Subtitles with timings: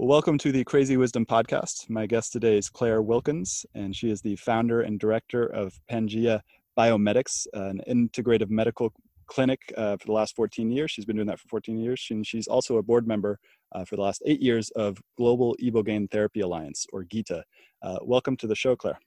[0.00, 1.90] Welcome to the Crazy Wisdom Podcast.
[1.90, 6.40] My guest today is Clare Wilkins, and she is the founder and director of Pangea
[6.78, 8.92] Biomedics, an integrative medical
[9.26, 10.92] clinic uh, for the last 14 years.
[10.92, 13.40] She's been doing that for 14 years, and she's also a board member
[13.72, 17.42] uh, for the last eight years of Global Ibogaine Therapy Alliance, or GITA.
[17.82, 19.00] Uh, welcome to the show, Clare.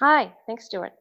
[0.00, 0.92] Hi, thanks, Stewart.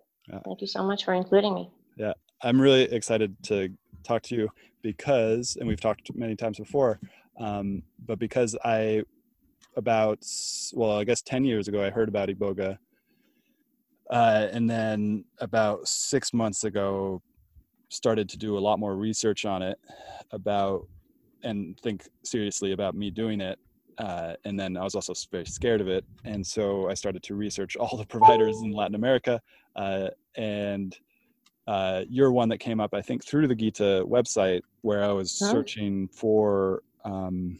[0.46, 1.70] Thank you so much for including me.
[1.98, 3.68] Yeah, I'm really excited to
[4.06, 4.50] talk to you
[4.82, 7.02] because, and we've talked many times before,
[7.42, 9.04] um, but because I,
[9.76, 10.26] about,
[10.74, 12.78] well, I guess 10 years ago, I heard about Iboga.
[14.10, 17.22] Uh, and then about six months ago,
[17.90, 19.78] started to do a lot more research on it
[20.32, 20.88] about
[21.44, 23.60] and think seriously about me doing it.
[23.98, 26.06] Uh, and then I was also very scared of it.
[26.24, 29.42] And so I started to research all the providers in Latin America.
[29.76, 30.98] Uh, and
[31.68, 35.40] uh, you're one that came up, I think, through the GITA website where I was
[35.40, 35.52] huh?
[35.52, 37.60] searching for um,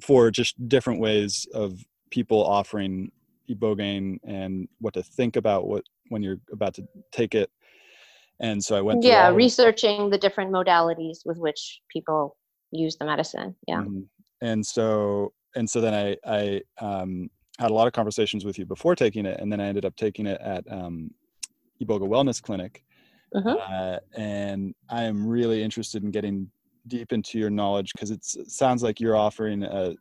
[0.00, 3.10] for just different ways of people offering
[3.50, 7.50] ibogaine and what to think about what when you're about to take it
[8.40, 12.36] and so i went yeah researching the different modalities with which people
[12.72, 14.00] use the medicine yeah mm-hmm.
[14.42, 17.28] and so and so then i i um,
[17.58, 19.94] had a lot of conversations with you before taking it and then i ended up
[19.96, 21.10] taking it at um,
[21.82, 22.84] iboga wellness clinic
[23.34, 23.50] uh-huh.
[23.50, 26.50] uh, and i am really interested in getting
[26.88, 29.94] deep into your knowledge because it sounds like you're offering a,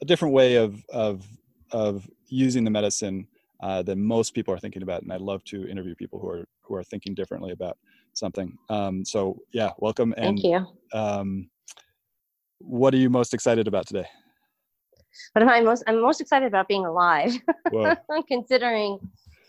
[0.00, 1.26] a different way of of
[1.70, 3.26] of using the medicine
[3.62, 6.44] uh, than most people are thinking about and i'd love to interview people who are
[6.62, 7.76] who are thinking differently about
[8.12, 8.56] something.
[8.68, 10.14] Um, so yeah, welcome.
[10.16, 10.66] And, Thank you.
[10.98, 11.50] Um,
[12.58, 14.06] what are you most excited about today?
[15.32, 15.84] What am I most?
[15.86, 17.32] I'm most excited about being alive.
[18.28, 18.98] Considering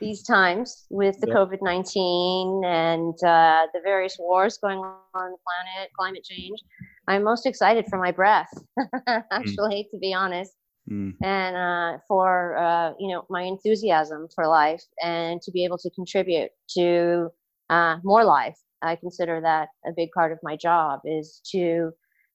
[0.03, 1.38] these times with the yep.
[1.38, 6.59] COVID 19 and uh, the various wars going on on the planet, climate change.
[7.07, 9.23] I'm most excited for my breath, mm.
[9.31, 9.91] actually, mm.
[9.91, 10.53] to be honest,
[10.91, 11.13] mm.
[11.23, 15.89] and uh, for uh, you know my enthusiasm for life and to be able to
[15.91, 17.29] contribute to
[17.69, 18.57] uh, more life.
[18.81, 21.91] I consider that a big part of my job is to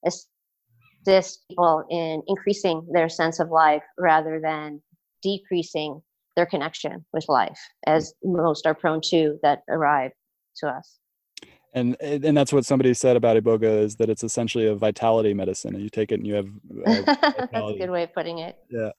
[0.06, 4.80] assist people in increasing their sense of life rather than
[5.22, 6.00] decreasing
[6.38, 10.12] their connection with life, as most are prone to that arrive
[10.58, 10.98] to us.
[11.74, 15.74] And and that's what somebody said about iboga is that it's essentially a vitality medicine.
[15.74, 16.48] And you take it and you have.
[17.52, 18.56] That's a good way of putting it.
[18.70, 18.90] Yeah.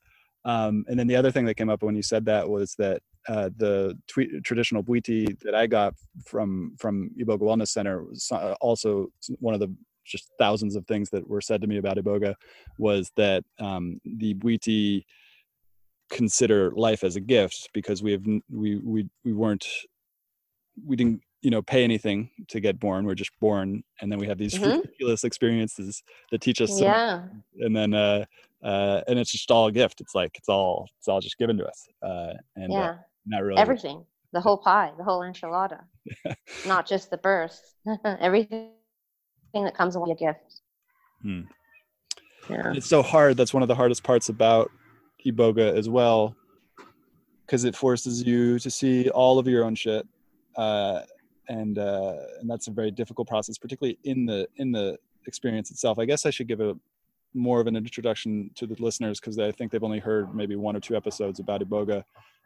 [0.45, 3.01] Um, and then the other thing that came up when you said that was that
[3.27, 5.95] uh, the tweet, traditional bwiti that I got
[6.25, 9.07] from from Iboga Wellness Center was uh, also
[9.39, 9.73] one of the
[10.05, 12.35] just thousands of things that were said to me about Iboga
[12.77, 15.05] was that um, the bwiti
[16.09, 19.65] consider life as a gift because we have we we we weren't
[20.85, 24.27] we didn't you know pay anything to get born we're just born and then we
[24.27, 24.79] have these mm-hmm.
[24.79, 27.23] ridiculous experiences that teach us yeah
[27.59, 28.25] and then uh
[28.63, 31.57] uh and it's just all a gift it's like it's all it's all just given
[31.57, 32.89] to us uh and uh, yeah.
[32.89, 32.95] Uh,
[33.25, 34.03] not really everything
[34.33, 35.81] the whole pie the whole enchilada
[36.67, 37.75] not just the birth
[38.05, 38.71] everything
[39.53, 40.61] that comes with a gift
[41.21, 41.41] hmm.
[42.49, 42.73] yeah.
[42.73, 44.71] it's so hard that's one of the hardest parts about
[45.25, 46.35] iboga as well
[47.45, 50.07] because it forces you to see all of your own shit
[50.55, 51.01] uh,
[51.49, 55.99] and uh, and that's a very difficult process, particularly in the in the experience itself.
[55.99, 56.77] I guess I should give a
[57.33, 60.75] more of an introduction to the listeners because I think they've only heard maybe one
[60.75, 62.03] or two episodes about Iboga.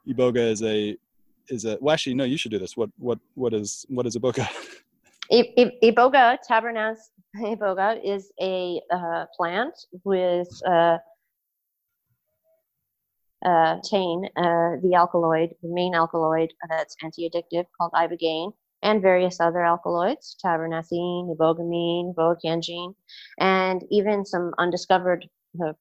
[0.07, 0.97] Iboga is a
[1.49, 2.77] is a well actually no you should do this.
[2.77, 4.47] What what what is what is Iboga?
[5.31, 6.97] Iboga Tabernanthe
[7.37, 9.73] Iboga is a uh, plant
[10.03, 10.97] with uh,
[13.45, 13.79] uh, uh,
[14.81, 18.53] the alkaloid, the main alkaloid that's anti-addictive called ibogaine,
[18.83, 22.93] and various other alkaloids, tabernanthine, ibogamine, ibogaine,
[23.39, 25.27] and even some undiscovered
[25.63, 25.73] uh,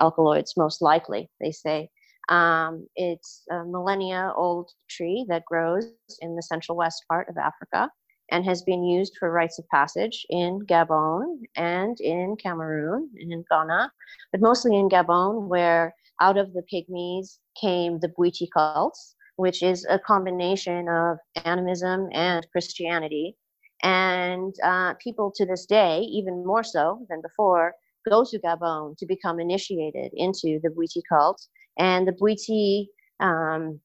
[0.00, 1.88] alkaloids, most likely, they say.
[2.28, 7.90] Um, it's a millennia old tree that grows in the central west part of Africa
[8.32, 13.44] and has been used for rites of passage in Gabon and in Cameroon and in
[13.48, 13.92] Ghana,
[14.32, 19.86] but mostly in Gabon, where out of the pygmies came the Bwiti cults, which is
[19.88, 23.36] a combination of animism and Christianity.
[23.82, 27.74] And uh, people to this day, even more so than before,
[28.08, 31.46] go to Gabon to become initiated into the Bwiti cult.
[31.78, 32.86] And the Bwiti
[33.20, 33.80] um,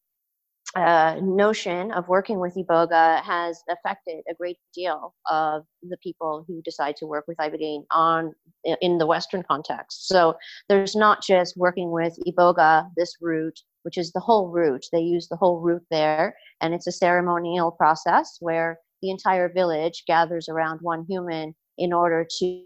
[0.75, 6.61] uh, notion of working with Iboga has affected a great deal of the people who
[6.61, 8.33] decide to work with Ibogaine on
[8.81, 10.07] in the Western context.
[10.07, 10.35] So
[10.69, 14.85] there's not just working with Iboga, this root, which is the whole root.
[14.93, 20.03] They use the whole root there, and it's a ceremonial process where the entire village
[20.07, 22.63] gathers around one human in order to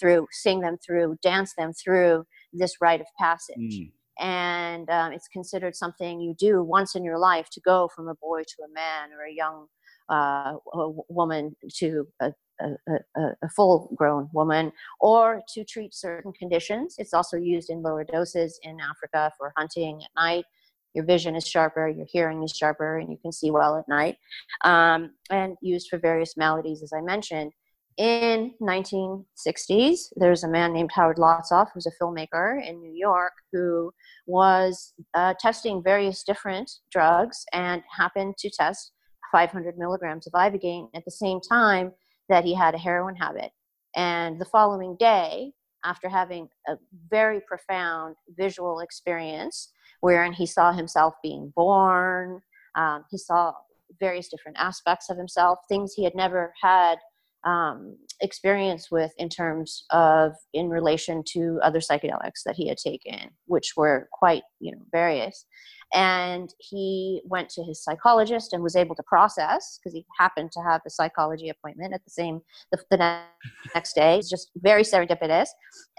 [0.00, 3.56] through, sing them through, dance them through this rite of passage.
[3.58, 8.08] Mm and um, it's considered something you do once in your life to go from
[8.08, 9.66] a boy to a man or a young
[10.08, 13.00] uh, a woman to a, a,
[13.42, 14.70] a, full grown woman
[15.00, 16.94] or to treat certain conditions.
[16.98, 20.44] It's also used in lower doses in Africa for hunting at night.
[20.94, 24.16] Your vision is sharper, your hearing is sharper, and you can see well at night.
[24.64, 27.52] Um, and used for various maladies, as I mentioned
[27.98, 33.90] in 1960s there's a man named howard lotsof who's a filmmaker in new york who
[34.26, 38.92] was uh, testing various different drugs and happened to test
[39.32, 41.92] 500 milligrams of ibogaine at the same time
[42.28, 43.50] that he had a heroin habit.
[43.94, 45.52] And the following day
[45.84, 46.76] after having a
[47.10, 52.40] very profound visual experience wherein he saw himself being born
[52.74, 53.52] um, he saw
[54.00, 56.96] various different aspects of himself things he had never had
[57.44, 63.30] um, experience with in terms of in relation to other psychedelics that he had taken,
[63.46, 65.44] which were quite you know various.
[65.94, 70.60] And he went to his psychologist and was able to process because he happened to
[70.60, 72.40] have a psychology appointment at the same
[72.72, 73.20] the, the
[73.72, 74.18] next day.
[74.18, 75.46] It's just very serendipitous.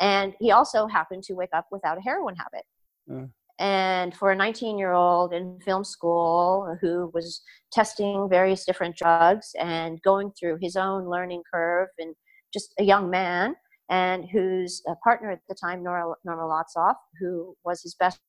[0.02, 2.66] And he also happened to wake up without a heroin habit.
[3.10, 3.28] Uh.
[3.60, 9.52] And for a 19 year old in film school who was testing various different drugs
[9.60, 12.16] and going through his own learning curve and
[12.54, 13.56] just a young man,
[13.90, 18.20] and whose partner at the time, Nora, Norma Lotsof, who was his best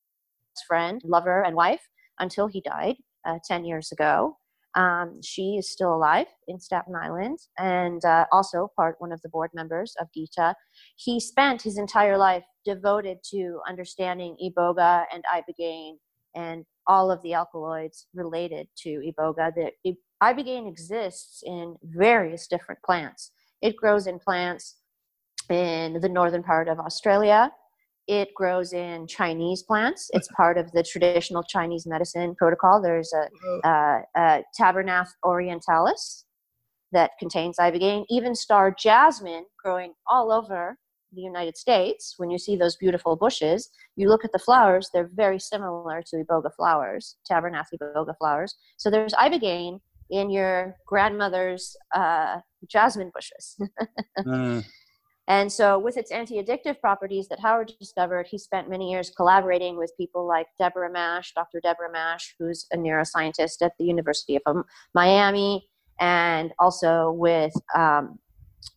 [0.66, 1.82] friend, lover, and wife
[2.18, 4.36] until he died uh, 10 years ago.
[4.74, 9.28] Um, she is still alive in Staten Island and uh, also part one of the
[9.28, 10.54] board members of GITA.
[10.96, 15.94] He spent his entire life devoted to understanding iboga and ibogaine
[16.34, 19.52] and all of the alkaloids related to iboga.
[19.84, 23.32] The ibogaine exists in various different plants.
[23.62, 24.76] It grows in plants
[25.48, 27.50] in the northern part of Australia.
[28.06, 30.10] It grows in Chinese plants.
[30.12, 32.82] It's part of the traditional Chinese medicine protocol.
[32.82, 36.24] There's a, uh, a Tabernanthe orientalis
[36.92, 38.04] that contains ibogaine.
[38.10, 40.78] Even star jasmine growing all over
[41.12, 42.14] the United States.
[42.16, 44.90] When you see those beautiful bushes, you look at the flowers.
[44.92, 48.56] They're very similar to iboga flowers, Tabernanthe iboga flowers.
[48.76, 53.56] So there's ibogaine in your grandmother's uh, jasmine bushes.
[54.26, 54.62] uh.
[55.28, 59.76] And so, with its anti addictive properties that Howard discovered, he spent many years collaborating
[59.76, 61.60] with people like Deborah Mash, Dr.
[61.60, 65.68] Deborah Mash, who's a neuroscientist at the University of Miami,
[66.00, 68.18] and also with um,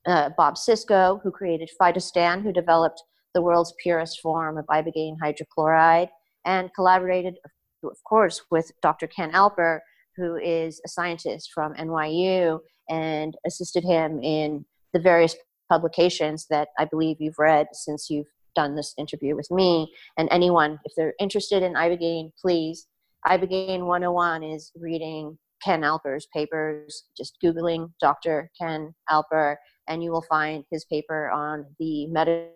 [0.06, 3.02] uh, Bob Sisko, who created Phytostan, who developed
[3.34, 6.10] the world's purest form of ibogaine hydrochloride,
[6.46, 7.36] and collaborated,
[7.84, 9.08] of course, with Dr.
[9.08, 9.80] Ken Alper,
[10.18, 15.36] who is a scientist from NYU, and assisted him in the various
[15.70, 19.94] publications that I believe you've read since you've done this interview with me.
[20.18, 22.88] And anyone, if they're interested in Ibogaine, please.
[23.26, 28.52] Ibogaine 101 is reading Ken Alper's papers, just Googling Dr.
[28.60, 29.56] Ken Alper,
[29.88, 32.50] and you will find his paper on the medical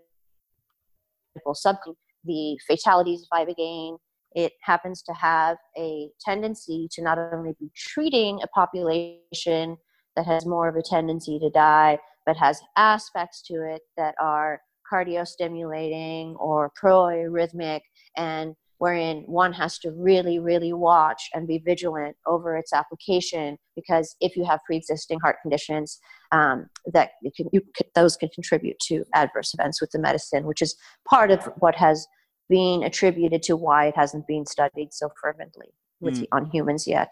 [1.53, 1.77] sub,
[2.23, 3.97] the fatalities of Ibogaine.
[4.35, 9.77] It happens to have a tendency to not only be treating a population
[10.15, 14.61] that has more of a tendency to die, but has aspects to it that are
[14.91, 17.81] cardiostimulating or pro-arrhythmic
[18.17, 24.15] and wherein one has to really really watch and be vigilant over its application because
[24.21, 25.99] if you have pre-existing heart conditions
[26.31, 27.61] um, that can, you,
[27.93, 30.75] those can contribute to adverse events with the medicine which is
[31.07, 32.07] part of what has
[32.49, 35.67] been attributed to why it hasn't been studied so fervently
[35.99, 36.27] with mm.
[36.31, 37.11] on humans yet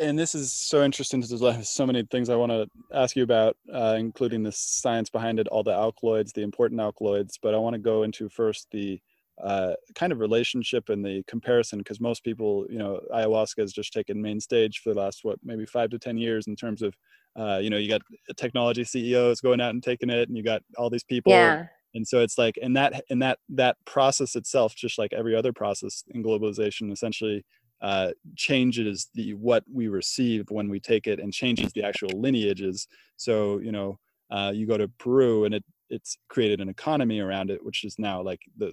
[0.00, 3.24] and this is so interesting because there's so many things I want to ask you
[3.24, 7.38] about, uh, including the science behind it, all the alkaloids, the important alkaloids.
[7.42, 9.00] But I want to go into first the
[9.42, 13.92] uh, kind of relationship and the comparison, because most people, you know, ayahuasca has just
[13.92, 16.94] taken main stage for the last what maybe five to ten years in terms of,
[17.36, 18.02] uh, you know, you got
[18.36, 21.32] technology CEOs going out and taking it, and you got all these people.
[21.32, 21.66] Yeah.
[21.94, 25.52] And so it's like, and that and that that process itself, just like every other
[25.52, 27.44] process in globalization, essentially
[27.80, 32.88] uh, changes the what we receive when we take it and changes the actual lineages.
[33.16, 33.98] So you know,
[34.30, 37.98] uh, you go to Peru and it it's created an economy around it, which is
[37.98, 38.72] now like the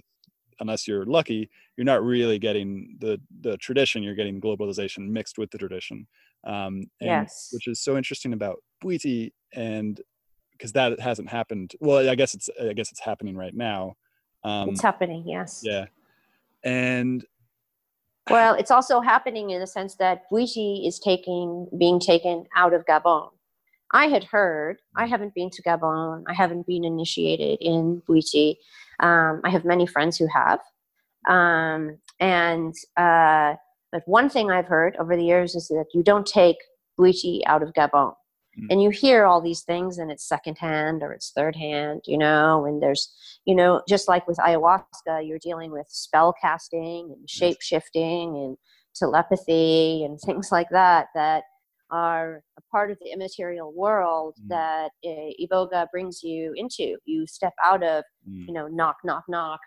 [0.60, 4.02] unless you're lucky, you're not really getting the the tradition.
[4.02, 6.06] You're getting globalization mixed with the tradition.
[6.44, 10.00] Um, and, yes, which is so interesting about Bwiti and
[10.52, 11.74] because that hasn't happened.
[11.80, 13.96] Well, I guess it's I guess it's happening right now.
[14.44, 15.62] Um, it's happening, yes.
[15.64, 15.86] Yeah,
[16.62, 17.24] and
[18.30, 22.84] well, it's also happening in the sense that Bwiti is taking being taken out of
[22.86, 23.30] Gabon.
[23.92, 28.56] I had heard, I haven't been to Gabon, I haven't been initiated in Bwiti.
[29.00, 30.60] Um, I have many friends who have.
[31.28, 33.54] Um, and, uh,
[33.92, 36.56] but one thing I've heard over the years is that you don't take
[36.98, 38.14] Bwiti out of Gabon.
[38.58, 38.66] Mm.
[38.70, 42.64] And you hear all these things and it's secondhand or it's third hand, you know,
[42.64, 43.12] and there's,
[43.44, 48.56] you know, just like with ayahuasca, you're dealing with spell casting and shape shifting and
[48.94, 51.44] telepathy and things like that, that
[51.90, 54.48] are a part of the immaterial world mm.
[54.48, 56.96] that uh, Iboga brings you into.
[57.04, 58.46] You step out of, mm.
[58.46, 59.60] you know, knock, knock, knock.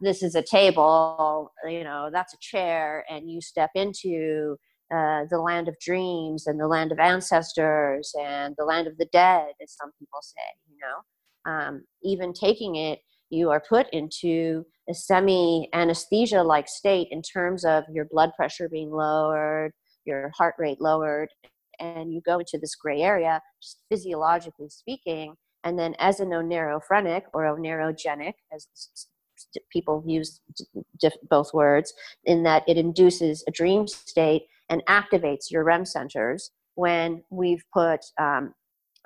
[0.00, 4.56] this is a table, you know, that's a chair, and you step into
[4.94, 9.08] uh, the land of dreams and the land of ancestors and the land of the
[9.12, 11.50] dead, as some people say, you know.
[11.50, 17.64] Um, even taking it, you are put into a semi anesthesia like state in terms
[17.64, 19.72] of your blood pressure being lowered,
[20.08, 21.28] your heart rate lowered,
[21.78, 25.34] and you go into this gray area, just physiologically speaking.
[25.64, 28.66] And then, as a oneirophrenic or oneirogenic, as
[29.72, 30.40] people use
[31.30, 37.22] both words, in that it induces a dream state and activates your REM centers when
[37.30, 38.54] we've put um,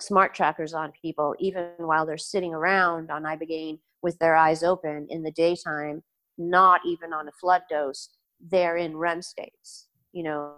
[0.00, 5.06] smart trackers on people, even while they're sitting around on Ibogaine with their eyes open
[5.10, 6.02] in the daytime,
[6.36, 9.88] not even on a flood dose, they're in REM states.
[10.12, 10.54] You know,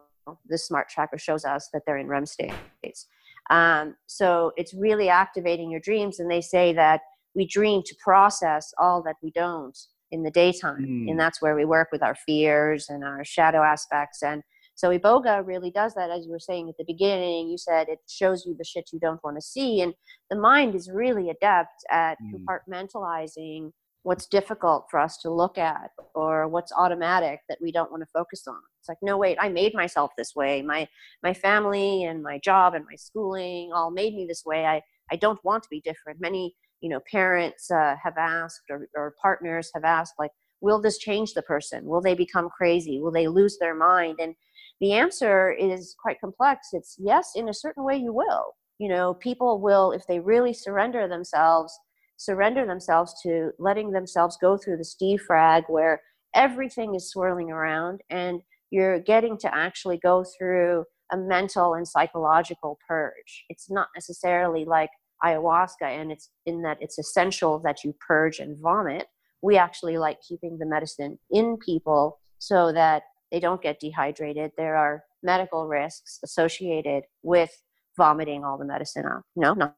[0.46, 3.06] the smart tracker shows us that they're in REM states.
[3.50, 6.18] Um, so it's really activating your dreams.
[6.20, 7.00] And they say that
[7.34, 9.76] we dream to process all that we don't
[10.10, 10.84] in the daytime.
[10.84, 11.10] Mm.
[11.10, 14.22] And that's where we work with our fears and our shadow aspects.
[14.22, 14.42] And
[14.76, 17.48] So iboga really does that, as you were saying at the beginning.
[17.48, 19.94] You said it shows you the shit you don't want to see, and
[20.30, 22.32] the mind is really adept at mm.
[22.34, 23.70] compartmentalizing
[24.04, 28.06] what's difficult for us to look at or what's automatic that we don't want to
[28.12, 28.60] focus on.
[28.78, 30.62] It's like no wait i made myself this way.
[30.62, 30.86] My
[31.22, 34.66] my family and my job and my schooling all made me this way.
[34.66, 36.20] I i don't want to be different.
[36.20, 40.98] Many you know parents uh, have asked or, or partners have asked like will this
[40.98, 41.84] change the person?
[41.86, 43.00] Will they become crazy?
[43.00, 44.16] Will they lose their mind?
[44.20, 44.34] And
[44.80, 46.68] the answer is quite complex.
[46.72, 48.52] It's yes in a certain way you will.
[48.78, 51.78] You know people will if they really surrender themselves
[52.16, 56.02] surrender themselves to letting themselves go through this defrag where
[56.34, 58.40] everything is swirling around and
[58.70, 63.44] you're getting to actually go through a mental and psychological purge.
[63.48, 64.90] It's not necessarily like
[65.24, 69.06] ayahuasca and it's in that it's essential that you purge and vomit.
[69.42, 74.52] We actually like keeping the medicine in people so that they don't get dehydrated.
[74.56, 77.50] There are medical risks associated with
[77.96, 79.22] vomiting all the medicine up.
[79.36, 79.76] No, not,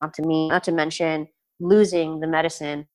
[0.00, 1.28] not to me, not to mention
[1.60, 2.86] losing the medicine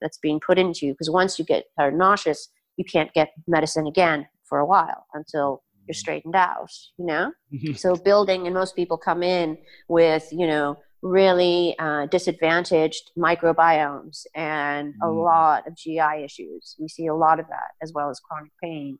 [0.00, 3.86] that's being put into you because once you get are nauseous you can't get medicine
[3.86, 7.32] again for a while until you're straightened out you know?
[7.52, 7.74] Mm-hmm.
[7.74, 14.94] so building and most people come in with you know really uh, disadvantaged microbiomes and
[14.94, 15.06] mm.
[15.06, 16.76] a lot of gi issues.
[16.78, 18.98] We see a lot of that as well as chronic pain.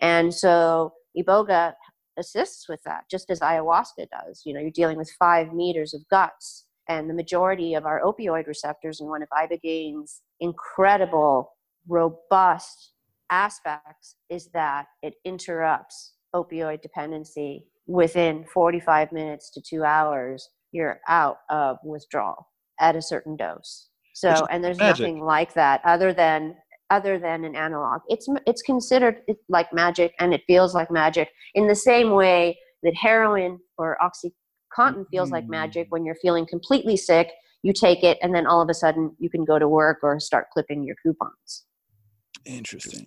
[0.00, 1.74] And so iboga
[2.18, 4.42] assists with that just as ayahuasca does.
[4.44, 8.46] You know you're dealing with five meters of guts and the majority of our opioid
[8.46, 10.04] receptors and one of ibogaine
[10.40, 11.52] incredible
[11.88, 12.92] robust
[13.30, 21.38] aspects is that it interrupts opioid dependency within 45 minutes to two hours you're out
[21.50, 22.48] of withdrawal
[22.80, 25.06] at a certain dose so and there's magic.
[25.06, 26.54] nothing like that other than
[26.90, 31.66] other than an analog it's it's considered like magic and it feels like magic in
[31.66, 34.32] the same way that heroin or oxy
[34.74, 35.90] Cotton feels like magic mm.
[35.90, 37.30] when you're feeling completely sick.
[37.62, 40.18] You take it, and then all of a sudden you can go to work or
[40.18, 41.64] start clipping your coupons.
[42.44, 43.06] Interesting.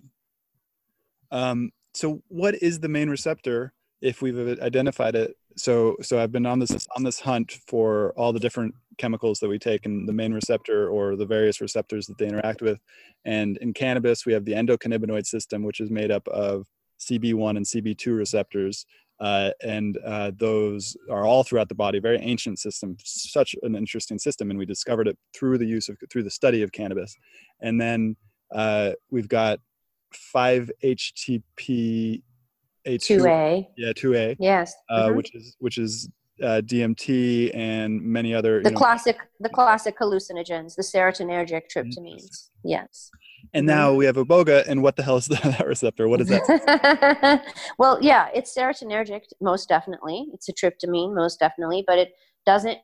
[1.30, 5.36] Um, so, what is the main receptor if we've identified it?
[5.56, 9.48] So, so I've been on this on this hunt for all the different chemicals that
[9.48, 12.78] we take and the main receptor or the various receptors that they interact with.
[13.24, 16.66] And in cannabis, we have the endocannabinoid system, which is made up of
[17.00, 18.86] CB1 and CB2 receptors
[19.20, 21.98] uh, and uh, those are all throughout the body.
[21.98, 25.96] Very ancient system, such an interesting system, and we discovered it through the use of
[26.10, 27.14] through the study of cannabis.
[27.60, 28.16] And then
[28.54, 29.60] uh, we've got
[30.12, 32.22] five HTP.
[32.84, 33.66] a 2A.
[33.76, 34.36] Yeah, two A.
[34.38, 34.74] Yes.
[34.90, 35.16] Uh, mm-hmm.
[35.16, 36.08] Which is which is
[36.42, 38.62] uh, DMT and many other.
[38.62, 42.50] The classic, know, the classic hallucinogens, the serotonergic tryptamines.
[42.62, 43.10] Yes.
[43.54, 43.76] And mm-hmm.
[43.76, 46.08] now we have iboga, and what the hell is that receptor?
[46.08, 47.42] What is that?
[47.78, 50.26] well, yeah, it's serotonergic, most definitely.
[50.32, 52.12] It's a tryptamine, most definitely, but it
[52.44, 52.78] doesn't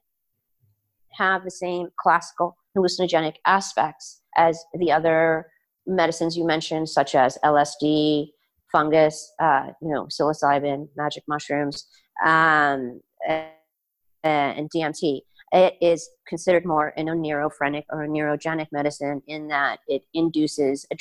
[1.12, 5.46] have the same classical hallucinogenic aspects as the other
[5.86, 8.28] medicines you mentioned, such as LSD,
[8.70, 11.86] fungus, uh, you know, psilocybin, magic mushrooms,
[12.24, 13.48] um, and,
[14.24, 15.20] and DMT
[15.52, 20.86] it is considered more in an oneirophrenic or an oneirogenic medicine in that it induces
[20.90, 20.96] a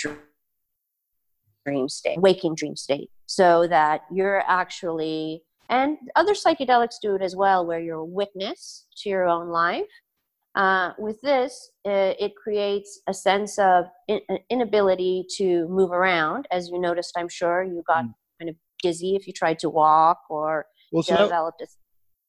[1.65, 7.35] dream state, waking dream state, so that you're actually, and other psychedelics do it as
[7.35, 9.83] well, where you're a witness to your own life.
[10.53, 16.45] Uh, with this, uh, it creates a sense of in- inability to move around.
[16.51, 18.13] As you noticed, I'm sure you got mm.
[18.37, 21.67] kind of dizzy if you tried to walk or well, so developed a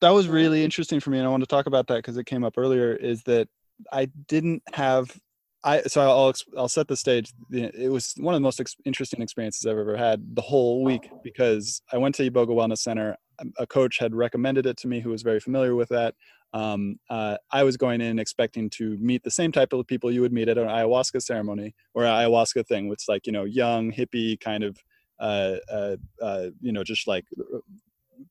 [0.03, 2.27] that was really interesting for me and i want to talk about that because it
[2.27, 3.49] came up earlier is that
[3.93, 5.19] i didn't have
[5.65, 7.33] i so i'll i'll set the stage.
[7.51, 11.09] It was one of the most ex- interesting experiences i've ever had the whole week
[11.23, 13.17] because i went to iboga wellness center
[13.59, 16.15] a coach had recommended it to me who was very familiar with that.
[16.53, 20.21] Um, uh, i was going in expecting to meet the same type of people you
[20.21, 23.91] would meet at an ayahuasca ceremony or an ayahuasca thing which like you know young
[23.91, 24.77] hippie kind of
[25.23, 27.25] uh, uh, uh, you know, just like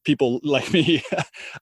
[0.04, 1.01] people like me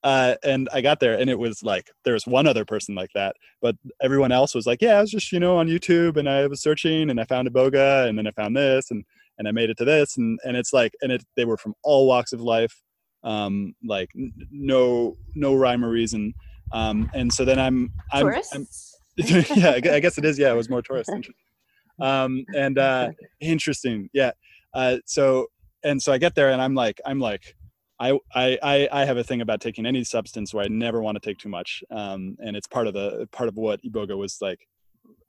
[0.04, 3.12] uh, and i got there and it was like there was one other person like
[3.14, 6.30] that but everyone else was like yeah i was just you know on youtube and
[6.30, 9.04] i was searching and i found iboga and then i found this and
[9.38, 11.74] and i made it to this and and it's like and it they were from
[11.84, 12.82] all walks of life
[13.24, 16.34] um like n- no no rhyme or reason
[16.72, 18.68] um and so then i'm i'm, I'm
[19.18, 21.12] yeah i guess it is yeah it was more tourist
[22.02, 23.10] um and uh
[23.42, 24.32] interesting yeah
[24.74, 25.48] uh so
[25.84, 27.56] and so i get there and i'm like i'm like
[28.00, 31.28] I, I I have a thing about taking any substance where I never want to
[31.28, 34.60] take too much, um, and it's part of the part of what iboga was like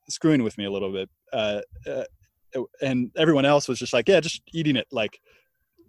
[0.09, 1.09] screwing with me a little bit.
[1.33, 2.05] Uh, uh,
[2.83, 5.21] and everyone else was just like, yeah, just eating it like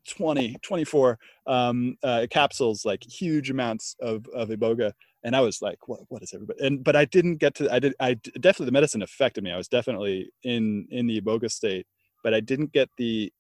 [0.08, 4.92] 20, 24 um, uh, capsules, like huge amounts of, of iboga.
[5.24, 6.66] And I was like, what, what is everybody?
[6.66, 9.52] And, but I didn't get to, I did, I definitely, the medicine affected me.
[9.52, 11.86] I was definitely in, in the iboga state,
[12.24, 13.32] but I didn't get the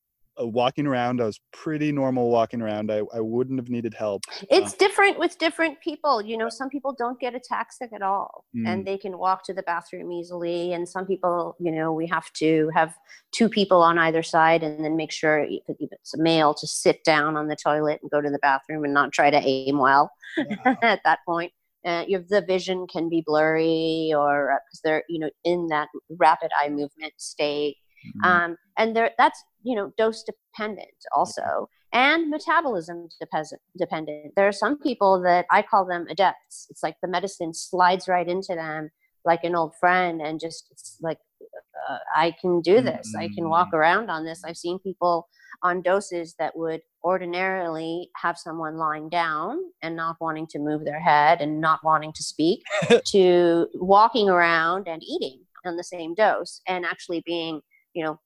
[0.47, 1.21] walking around.
[1.21, 2.91] I was pretty normal walking around.
[2.91, 4.23] I, I wouldn't have needed help.
[4.49, 6.21] It's uh, different with different people.
[6.21, 8.67] You know, some people don't get ataxic at all mm.
[8.67, 10.73] and they can walk to the bathroom easily.
[10.73, 12.95] And some people, you know, we have to have
[13.31, 17.03] two people on either side and then make sure if it's a male to sit
[17.03, 20.11] down on the toilet and go to the bathroom and not try to aim well
[20.81, 21.51] at that point.
[21.83, 25.87] Uh, your the vision can be blurry or because uh, they're you know in that
[26.19, 28.25] rapid eye movement state Mm-hmm.
[28.25, 33.61] Um, and there, that's you know dose dependent also, and metabolism dependent.
[33.77, 34.33] Dependent.
[34.35, 36.67] There are some people that I call them adepts.
[36.69, 38.89] It's like the medicine slides right into them
[39.23, 41.19] like an old friend, and just it's like
[41.89, 43.13] uh, I can do this.
[43.15, 43.21] Mm-hmm.
[43.21, 43.77] I can walk mm-hmm.
[43.77, 44.43] around on this.
[44.45, 45.27] I've seen people
[45.63, 50.99] on doses that would ordinarily have someone lying down and not wanting to move their
[50.99, 52.63] head and not wanting to speak
[53.05, 57.61] to walking around and eating on the same dose and actually being
[57.93, 58.19] you know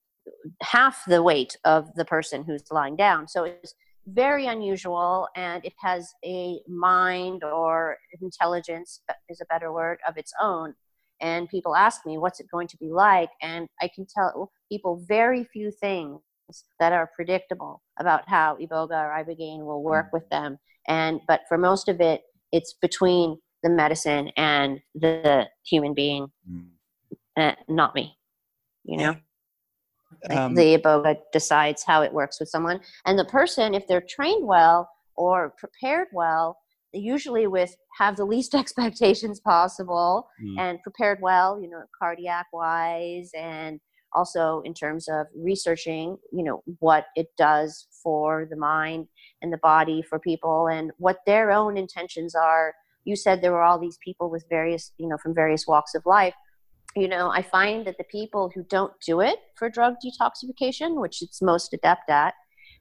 [0.61, 3.27] half the weight of the person who's lying down.
[3.27, 3.73] So it's
[4.07, 10.31] very unusual and it has a mind or intelligence is a better word of its
[10.41, 10.73] own.
[11.21, 13.29] And people ask me what's it going to be like?
[13.41, 16.19] And i can tell people very few things
[16.79, 20.57] that are predictable about how iboga or ibogaine will work with them.
[20.87, 26.67] And but for most of it it's between the medicine and the human being mm.
[27.37, 28.15] uh, not me
[28.83, 29.15] you know
[30.29, 32.79] um, the iboga decides how it works with someone.
[33.05, 36.57] And the person if they're trained well or prepared well
[36.93, 40.59] usually with have the least expectations possible mm.
[40.59, 43.79] and prepared well you know cardiac wise and
[44.13, 49.07] also in terms of researching you know what it does for the mind
[49.41, 52.73] and the body for people and what their own intentions are.
[53.03, 56.03] You said there were all these people with various you know from various walks of
[56.05, 56.33] life
[56.95, 61.21] you know, I find that the people who don't do it for drug detoxification, which
[61.21, 62.33] it's most adept at,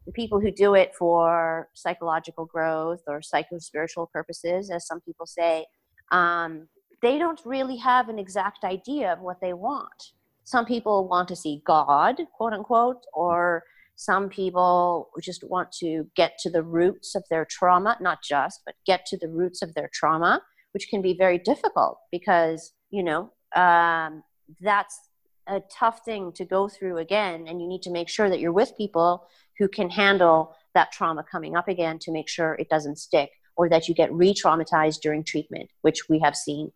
[0.06, 5.66] the people who do it for psychological growth or psycho-spiritual purposes, as some people say,
[6.12, 6.68] um,
[7.02, 10.12] they don't really have an exact idea of what they want.
[10.44, 13.64] Some people want to see God, quote unquote, or
[13.96, 18.74] some people just want to get to the roots of their trauma, not just, but
[18.86, 23.32] get to the roots of their trauma, which can be very difficult because, you know,
[23.54, 24.22] um,
[24.60, 24.98] that's
[25.46, 27.46] a tough thing to go through again.
[27.48, 29.26] And you need to make sure that you're with people
[29.58, 33.68] who can handle that trauma coming up again to make sure it doesn't stick or
[33.68, 36.72] that you get re-traumatized during treatment which we have seen.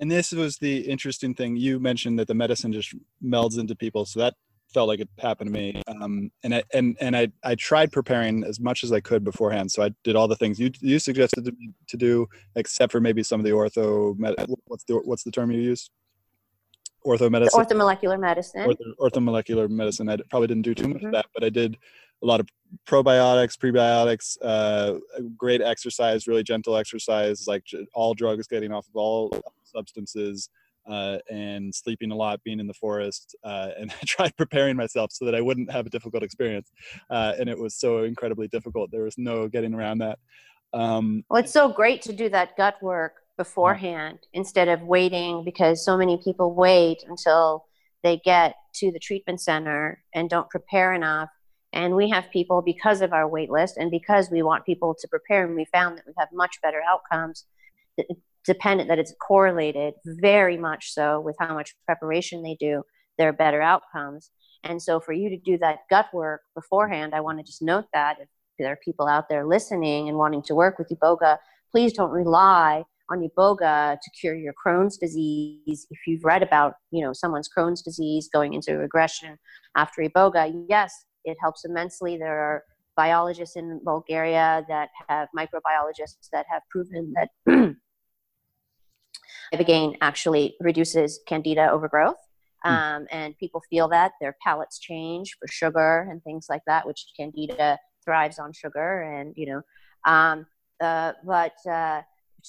[0.00, 1.56] And this was the interesting thing.
[1.56, 2.94] You mentioned that the medicine just
[3.24, 4.04] melds into people.
[4.04, 4.34] So that
[4.72, 5.82] felt like it happened to me.
[5.88, 9.70] Um, and I, and and I I tried preparing as much as I could beforehand.
[9.72, 11.52] So I did all the things you you suggested to,
[11.88, 12.26] to do,
[12.56, 14.16] except for maybe some of the ortho.
[14.66, 15.90] What's the what's the term you use?
[17.06, 17.64] Ortho medicine.
[17.64, 18.68] Orthomolecular medicine.
[18.68, 20.08] Ortho, orthomolecular medicine.
[20.08, 21.06] I probably didn't do too much mm-hmm.
[21.06, 21.76] of that, but I did
[22.22, 22.48] a lot of
[22.86, 24.98] probiotics, prebiotics, uh,
[25.36, 30.50] great exercise, really gentle exercise, like all drugs, getting off of all substances
[30.88, 35.12] uh, and sleeping a lot, being in the forest, uh, and I tried preparing myself
[35.12, 36.70] so that I wouldn't have a difficult experience.
[37.10, 38.90] Uh, and it was so incredibly difficult.
[38.90, 40.18] There was no getting around that.
[40.72, 44.40] Um, well, it's so great to do that gut work beforehand yeah.
[44.40, 47.64] instead of waiting because so many people wait until
[48.02, 51.30] they get to the treatment center and don't prepare enough.
[51.72, 55.08] And we have people because of our wait list and because we want people to
[55.08, 57.44] prepare, and we found that we have much better outcomes
[58.44, 62.82] dependent that it's correlated very much so with how much preparation they do
[63.18, 64.30] their better outcomes.
[64.64, 67.86] And so for you to do that gut work beforehand i want to just note
[67.92, 71.38] that if there are people out there listening and wanting to work with iboga
[71.70, 75.86] please don't rely on iboga to cure your crohn's disease.
[75.90, 79.38] If you've read about you know someone's crohn's disease going into regression
[79.76, 80.92] after iboga yes
[81.24, 82.16] it helps immensely.
[82.16, 82.64] There are
[82.96, 87.28] biologists in bulgaria that have microbiologists that have proven that
[89.54, 92.16] Ibogaine actually reduces candida overgrowth.
[92.64, 92.72] Hmm.
[92.72, 97.06] Um, and people feel that their palates change for sugar and things like that, which
[97.16, 99.02] candida thrives on sugar.
[99.02, 99.62] And, you know,
[100.04, 100.46] um,
[100.80, 102.02] uh, but uh,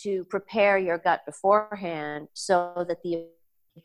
[0.04, 3.26] to prepare your gut beforehand so that the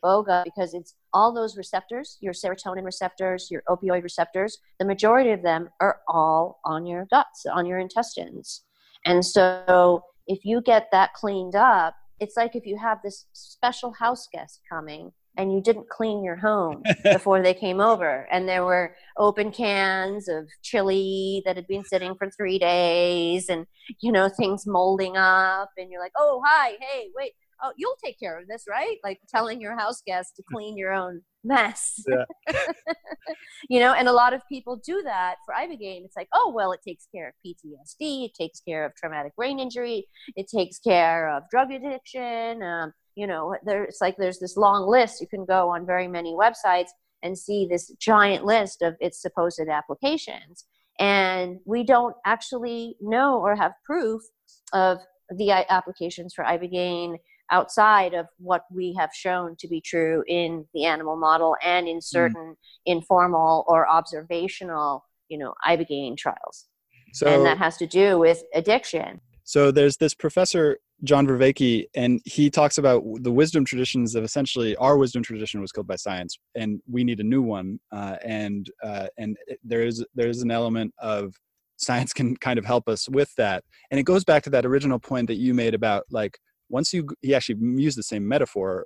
[0.03, 5.41] iboga, because it's all those receptors, your serotonin receptors, your opioid receptors, the majority of
[5.41, 8.63] them are all on your guts, on your intestines.
[9.05, 13.93] And so if you get that cleaned up, it's like if you have this special
[13.93, 18.27] house guest coming and you didn't clean your home before they came over.
[18.31, 23.65] And there were open cans of chili that had been sitting for three days and
[24.01, 25.69] you know things molding up.
[25.77, 28.97] And you're like oh hi hey wait oh you'll take care of this right?
[29.03, 32.03] Like telling your house guests to clean your own mess.
[32.07, 32.53] Yeah.
[33.69, 36.71] you know and a lot of people do that for ibogaine it's like oh well
[36.71, 41.29] it takes care of ptsd it takes care of traumatic brain injury it takes care
[41.29, 45.21] of drug addiction um, you know there's like there's this long list.
[45.21, 46.89] You can go on very many websites
[47.23, 50.65] and see this giant list of its supposed applications.
[50.99, 54.21] And we don't actually know or have proof
[54.73, 54.99] of
[55.35, 57.15] the applications for ibogaine
[57.51, 61.97] outside of what we have shown to be true in the animal model and in
[61.97, 62.03] mm.
[62.03, 62.55] certain mm.
[62.85, 66.65] informal or observational you know ibogaine trials
[67.13, 72.21] so, and that has to do with addiction so there's this professor John Vervaeke, and
[72.25, 76.37] he talks about the wisdom traditions of essentially our wisdom tradition was killed by science,
[76.55, 77.79] and we need a new one.
[77.91, 81.35] Uh, and uh, and there is there is an element of
[81.77, 84.99] science can kind of help us with that, and it goes back to that original
[84.99, 88.85] point that you made about like once you he actually used the same metaphor.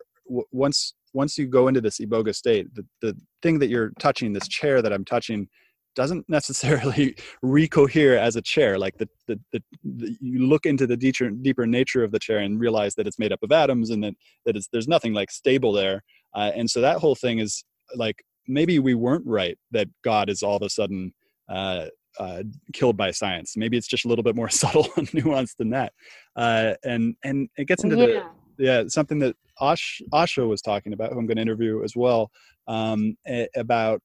[0.52, 4.48] Once once you go into this iboga state, the the thing that you're touching, this
[4.48, 5.48] chair that I'm touching,
[5.96, 10.98] doesn't necessarily recohere as a chair like the, the, the, the, you look into the
[10.98, 14.04] deeper, deeper nature of the chair and realize that it's made up of atoms and
[14.04, 14.14] that,
[14.46, 16.02] that it's, there's nothing like stable there
[16.36, 17.64] uh, and so that whole thing is
[17.96, 21.14] like maybe we weren't right that god is all of a sudden
[21.50, 21.88] uh,
[22.20, 23.56] uh, killed by science.
[23.58, 25.94] Maybe it's just a little bit more subtle and nuanced than that.
[26.36, 28.06] Uh, and and it gets into yeah.
[28.06, 28.84] the yeah.
[28.88, 32.32] something that Ash, asha was talking about who i'm going to interview as well
[32.68, 33.18] um,
[33.56, 34.02] about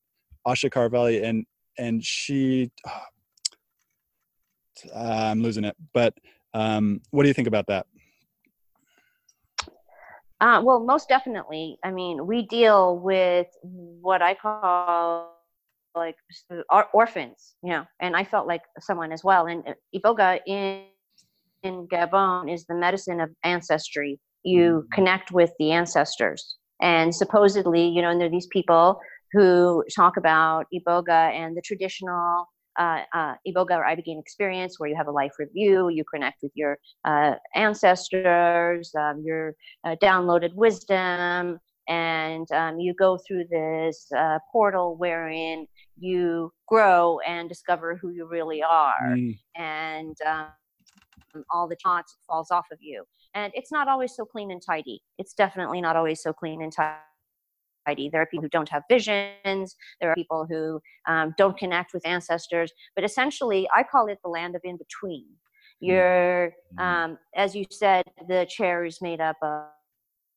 [0.46, 1.44] asha Karavalli and
[1.79, 2.70] and she
[4.94, 6.14] uh, i'm losing it but
[6.55, 7.87] um, what do you think about that?
[10.40, 11.79] Uh, well most definitely.
[11.83, 15.33] I mean we deal with what i call
[15.94, 16.16] like
[16.92, 20.85] orphans you know and i felt like someone as well and uh, iboga in
[21.62, 24.94] in gabon is the medicine of ancestry you mm-hmm.
[24.94, 28.98] connect with the ancestors and supposedly you know and there are these people
[29.33, 32.46] who talk about iboga and the traditional
[32.78, 36.52] uh, uh, iboga or ibogaine experience where you have a life review you connect with
[36.54, 39.54] your uh, ancestors um, your
[39.85, 47.48] uh, downloaded wisdom and um, you go through this uh, portal wherein you grow and
[47.48, 49.38] discover who you really are mm.
[49.57, 50.48] and um,
[51.50, 53.04] all the taunts falls off of you
[53.35, 56.72] and it's not always so clean and tidy it's definitely not always so clean and
[56.72, 56.96] tidy
[57.87, 59.76] there are people who don't have visions.
[60.00, 62.72] There are people who um, don't connect with ancestors.
[62.94, 65.26] But essentially, I call it the land of in between.
[65.80, 65.87] Hmm.
[65.87, 66.83] You're, hmm.
[66.83, 69.64] um, as you said, the chair is made up of,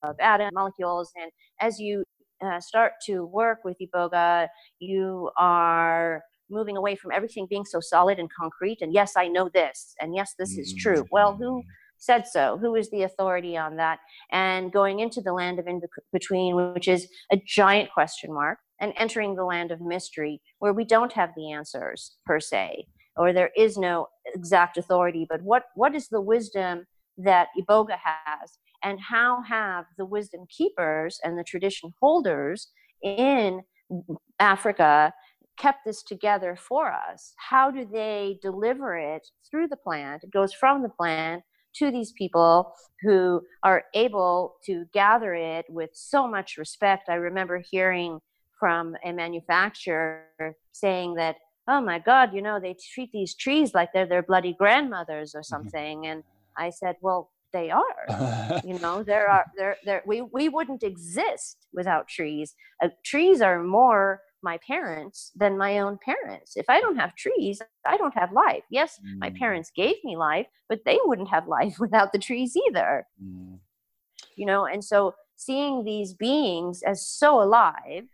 [0.03, 1.11] of atom molecules.
[1.19, 2.03] And as you
[2.43, 4.47] uh, start to work with Iboga,
[4.79, 8.77] you are moving away from everything being so solid and concrete.
[8.81, 9.95] And yes, I know this.
[10.01, 11.05] And yes, this is true.
[11.11, 11.69] Well, who hmm
[11.99, 12.57] said so?
[12.61, 13.97] Who is the authority on that?
[14.31, 15.81] And going into the land of in
[16.13, 20.85] between, which is a giant question mark, and entering the land of mystery, where we
[20.85, 25.25] don't have the answers per se, or there is no exact authority.
[25.27, 26.85] But what what is the wisdom
[27.17, 32.69] that Iboga has, and how have the wisdom keepers and the tradition holders
[33.03, 33.61] in
[34.39, 35.13] Africa
[35.57, 37.33] kept this together for us?
[37.37, 40.23] How do they deliver it through the plant?
[40.23, 41.43] It goes from the plant
[41.75, 47.09] to these people who are able to gather it with so much respect.
[47.09, 48.19] I remember hearing
[48.59, 50.25] from a manufacturer
[50.71, 51.35] saying that,
[51.67, 55.41] oh my God, you know, they treat these trees like they're their bloody grandmothers or
[55.41, 55.55] mm-hmm.
[55.55, 55.99] something.
[55.99, 56.11] Mm-hmm.
[56.11, 56.23] And
[56.57, 61.67] I said, well, they are you know there are there there we we wouldn't exist
[61.73, 66.55] without trees uh, trees are more my parents than my own parents.
[66.55, 68.63] If I don't have trees, I don't have life.
[68.69, 69.17] Yes, mm.
[69.19, 73.05] my parents gave me life, but they wouldn't have life without the trees either.
[73.21, 73.59] Mm.
[74.35, 78.05] You know, and so seeing these beings as so alive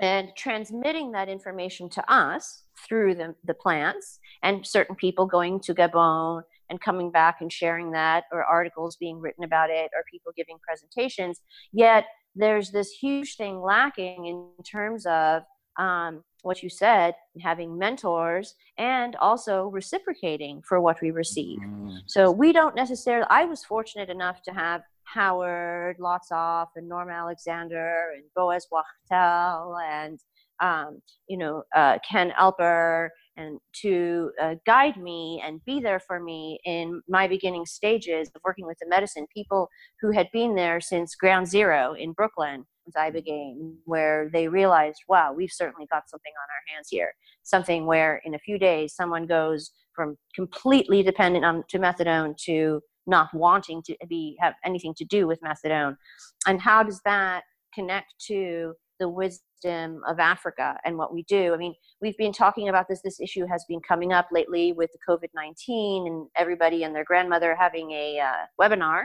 [0.00, 5.74] and transmitting that information to us through the, the plants and certain people going to
[5.74, 10.32] Gabon and coming back and sharing that or articles being written about it or people
[10.36, 11.40] giving presentations.
[11.72, 15.42] Yet there's this huge thing lacking in terms of
[15.78, 21.58] um, what you said, having mentors, and also reciprocating for what we receive.
[21.58, 21.98] Mm.
[22.06, 23.26] So we don't necessarily.
[23.30, 30.18] I was fortunate enough to have Howard Lotsof and Norm Alexander and Boaz Wachtel and
[30.60, 36.20] um, you know uh, Ken Alper and to uh, guide me and be there for
[36.20, 39.26] me in my beginning stages of working with the medicine.
[39.34, 39.68] People
[40.00, 45.32] who had been there since ground zero in Brooklyn with ibogaine where they realized wow
[45.32, 49.26] we've certainly got something on our hands here something where in a few days someone
[49.26, 55.04] goes from completely dependent on to methadone to not wanting to be have anything to
[55.04, 55.96] do with methadone
[56.46, 57.44] and how does that
[57.74, 61.54] connect to the wisdom of Africa and what we do.
[61.54, 63.00] I mean, we've been talking about this.
[63.02, 67.04] This issue has been coming up lately with the COVID 19 and everybody and their
[67.04, 69.04] grandmother having a uh, webinar.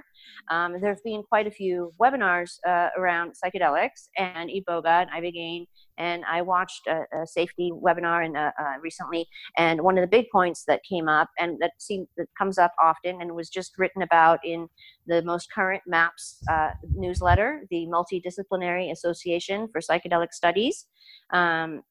[0.50, 5.66] Um, there have been quite a few webinars uh, around psychedelics and Iboga and Ibogaine
[6.00, 10.08] and I watched a, a safety webinar in, uh, uh, recently, and one of the
[10.08, 13.78] big points that came up and that seems that comes up often and was just
[13.78, 14.68] written about in
[15.06, 20.86] the most current MAPS uh, newsletter, the Multidisciplinary Association for Psychedelic Studies.
[21.32, 21.82] Um,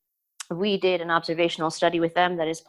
[0.50, 2.62] we did an observational study with them that is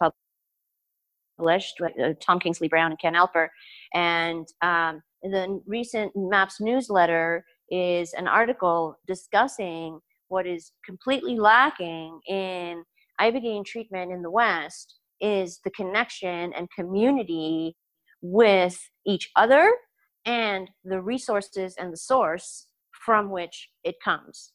[1.39, 3.47] published uh, Tom Kingsley Brown and Ken Alper,
[3.93, 9.99] and um, the recent MAPS newsletter is an article discussing
[10.29, 12.83] what is completely lacking in
[13.19, 17.75] ibogaine treatment in the west is the connection and community
[18.21, 19.73] with each other
[20.25, 22.67] and the resources and the source
[23.05, 24.53] from which it comes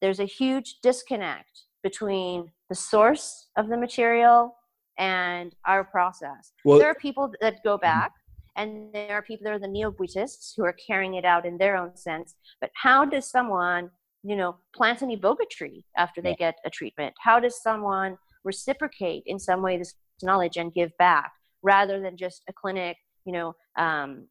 [0.00, 4.54] there's a huge disconnect between the source of the material
[4.98, 7.82] and our process well, there are people that go mm-hmm.
[7.82, 8.12] back
[8.56, 11.76] and there are people that are the neo-Bwitists who are carrying it out in their
[11.76, 13.90] own sense but how does someone
[14.22, 17.14] you know, plant an iboga tree after they get a treatment?
[17.20, 22.42] How does someone reciprocate in some way this knowledge and give back rather than just
[22.48, 24.26] a clinic, you know, um,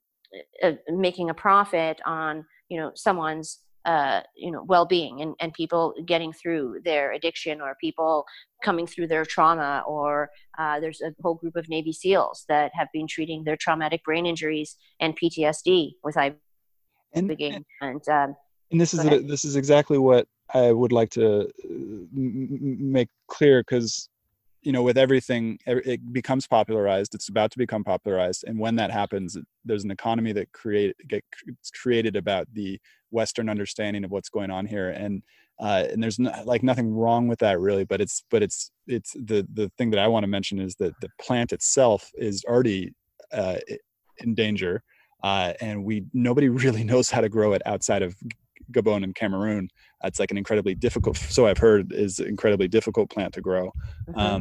[0.64, 5.94] uh, making a profit on, you know, someone's uh, you know well-being and, and people
[6.06, 8.26] getting through their addiction or people
[8.64, 12.90] coming through their trauma or uh, there's a whole group of navy seals that have
[12.94, 16.36] been treating their traumatic brain injuries and ptsd with ibogaine
[17.14, 18.36] and, and, and um,
[18.72, 21.48] and this is a, this is exactly what I would like to uh,
[22.14, 24.10] make clear because
[24.62, 28.92] you know with everything it becomes popularized it's about to become popularized and when that
[28.92, 32.80] happens there's an economy that create gets created about the
[33.12, 35.24] western understanding of what's going on here and
[35.62, 39.14] uh, and there's no, like nothing wrong with that really but it's but it's it's
[39.14, 42.94] the the thing that i want to mention is that the plant itself is already
[43.32, 43.58] uh,
[44.20, 44.84] in danger
[45.24, 48.16] uh, and we nobody really knows how to grow it outside of
[48.72, 49.70] Gabon and Cameroon.
[50.04, 53.74] It's like an incredibly difficult, so I've heard, is incredibly difficult plant to grow.
[54.10, 54.20] Mm-hmm.
[54.20, 54.38] Um,